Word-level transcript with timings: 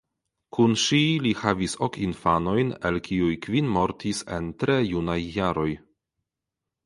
Kun 0.55 0.71
ŝi 0.83 0.99
li 1.25 1.33
havis 1.41 1.75
ok 1.87 1.99
infanojn 2.05 2.71
el 2.89 2.97
kiuj 3.09 3.29
kvin 3.47 3.69
mortis 3.75 4.23
en 4.37 4.49
tre 4.63 4.79
junaj 4.95 5.19
jaroj. 5.37 5.69